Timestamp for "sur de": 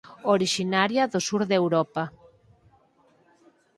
1.27-1.55